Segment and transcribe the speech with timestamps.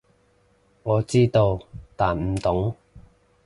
[0.81, 1.59] 我知道，
[1.95, 2.75] 但唔懂